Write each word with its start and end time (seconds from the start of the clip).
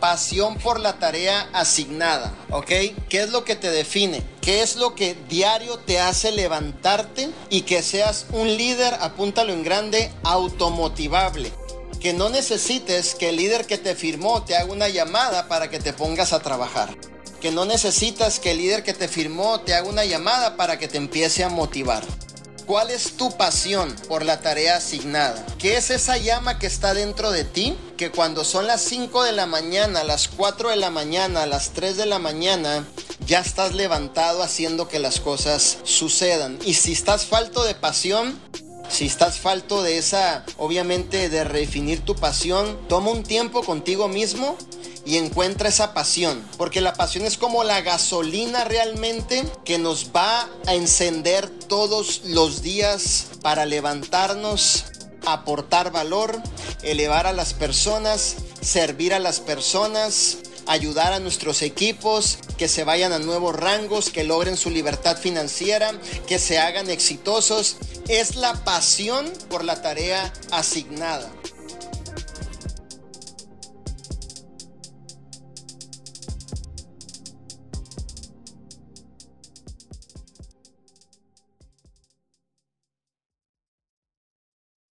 pasión 0.00 0.56
por 0.56 0.80
la 0.80 0.98
tarea 0.98 1.48
asignada, 1.52 2.34
¿ok? 2.50 2.70
¿Qué 3.08 3.22
es 3.22 3.30
lo 3.30 3.44
que 3.44 3.54
te 3.54 3.70
define? 3.70 4.22
¿Qué 4.40 4.62
es 4.62 4.76
lo 4.76 4.94
que 4.94 5.14
diario 5.28 5.78
te 5.78 6.00
hace 6.00 6.32
levantarte 6.32 7.30
y 7.50 7.62
que 7.62 7.82
seas 7.82 8.26
un 8.32 8.48
líder, 8.56 8.94
apúntalo 9.00 9.52
en 9.52 9.62
grande, 9.62 10.10
automotivable? 10.24 11.52
Que 12.00 12.14
no 12.14 12.30
necesites 12.30 13.14
que 13.14 13.28
el 13.28 13.36
líder 13.36 13.66
que 13.66 13.76
te 13.76 13.94
firmó 13.94 14.42
te 14.42 14.56
haga 14.56 14.72
una 14.72 14.88
llamada 14.88 15.48
para 15.48 15.68
que 15.68 15.78
te 15.78 15.92
pongas 15.92 16.32
a 16.32 16.40
trabajar. 16.40 16.96
Que 17.40 17.50
no 17.50 17.66
necesitas 17.66 18.40
que 18.40 18.52
el 18.52 18.58
líder 18.58 18.82
que 18.82 18.94
te 18.94 19.06
firmó 19.06 19.60
te 19.60 19.74
haga 19.74 19.88
una 19.88 20.04
llamada 20.04 20.56
para 20.56 20.78
que 20.78 20.88
te 20.88 20.96
empiece 20.96 21.44
a 21.44 21.50
motivar. 21.50 22.02
¿Cuál 22.70 22.92
es 22.92 23.16
tu 23.16 23.36
pasión 23.36 23.92
por 24.06 24.24
la 24.24 24.42
tarea 24.42 24.76
asignada? 24.76 25.44
¿Qué 25.58 25.76
es 25.76 25.90
esa 25.90 26.18
llama 26.18 26.60
que 26.60 26.68
está 26.68 26.94
dentro 26.94 27.32
de 27.32 27.42
ti? 27.42 27.76
Que 27.96 28.12
cuando 28.12 28.44
son 28.44 28.68
las 28.68 28.80
5 28.82 29.24
de 29.24 29.32
la 29.32 29.46
mañana, 29.46 30.04
las 30.04 30.28
4 30.28 30.70
de 30.70 30.76
la 30.76 30.88
mañana, 30.88 31.46
las 31.46 31.70
3 31.70 31.96
de 31.96 32.06
la 32.06 32.20
mañana, 32.20 32.86
ya 33.26 33.40
estás 33.40 33.74
levantado 33.74 34.44
haciendo 34.44 34.86
que 34.86 35.00
las 35.00 35.18
cosas 35.18 35.78
sucedan. 35.82 36.60
Y 36.64 36.74
si 36.74 36.92
estás 36.92 37.24
falto 37.24 37.64
de 37.64 37.74
pasión, 37.74 38.38
si 38.88 39.06
estás 39.06 39.40
falto 39.40 39.82
de 39.82 39.98
esa, 39.98 40.44
obviamente, 40.56 41.28
de 41.28 41.42
redefinir 41.42 42.04
tu 42.04 42.14
pasión, 42.14 42.78
toma 42.88 43.10
un 43.10 43.24
tiempo 43.24 43.64
contigo 43.64 44.06
mismo 44.06 44.56
y 45.04 45.16
encuentra 45.16 45.68
esa 45.68 45.94
pasión. 45.94 46.44
Porque 46.56 46.80
la 46.80 46.94
pasión 46.94 47.24
es 47.24 47.36
como 47.36 47.64
la 47.64 47.80
gasolina 47.80 48.64
realmente 48.64 49.44
que 49.64 49.78
nos 49.78 50.10
va 50.14 50.48
a 50.66 50.74
encender 50.74 51.48
todos 51.48 52.22
los 52.24 52.62
días 52.62 53.26
para 53.42 53.66
levantarnos, 53.66 54.84
aportar 55.26 55.92
valor, 55.92 56.40
elevar 56.82 57.26
a 57.26 57.32
las 57.32 57.54
personas, 57.54 58.36
servir 58.60 59.14
a 59.14 59.18
las 59.18 59.40
personas, 59.40 60.38
ayudar 60.66 61.12
a 61.12 61.20
nuestros 61.20 61.62
equipos, 61.62 62.38
que 62.56 62.68
se 62.68 62.84
vayan 62.84 63.12
a 63.12 63.18
nuevos 63.18 63.56
rangos, 63.56 64.10
que 64.10 64.24
logren 64.24 64.56
su 64.56 64.70
libertad 64.70 65.16
financiera, 65.16 65.92
que 66.26 66.38
se 66.38 66.58
hagan 66.58 66.90
exitosos. 66.90 67.76
Es 68.08 68.36
la 68.36 68.54
pasión 68.64 69.30
por 69.48 69.64
la 69.64 69.82
tarea 69.82 70.32
asignada. 70.50 71.30